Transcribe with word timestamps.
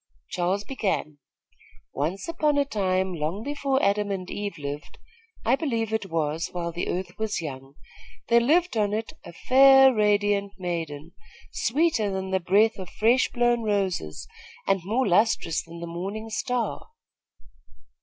Charles 0.31 0.63
began: 0.63 1.19
"Once 1.93 2.27
upon 2.27 2.57
a 2.57 2.65
time, 2.65 3.13
long 3.13 3.43
before 3.43 3.79
Adam 3.83 4.09
and 4.09 4.31
Eve 4.31 4.57
lived, 4.57 4.97
I 5.45 5.55
believe 5.55 5.93
it 5.93 6.07
was, 6.09 6.49
while 6.53 6.71
the 6.71 6.87
earth 6.87 7.19
was 7.19 7.39
young, 7.39 7.75
there 8.27 8.39
lived 8.39 8.75
on 8.75 8.93
it 8.93 9.13
a 9.23 9.31
fair, 9.31 9.93
radiant 9.93 10.53
maiden, 10.57 11.11
sweeter 11.51 12.09
than 12.09 12.31
the 12.31 12.39
breath 12.39 12.79
of 12.79 12.89
fresh 12.89 13.29
blown 13.29 13.61
roses 13.61 14.27
and 14.65 14.81
more 14.83 15.07
lustrous 15.07 15.61
than 15.61 15.81
the 15.81 15.85
morning 15.85 16.31
star. 16.31 16.87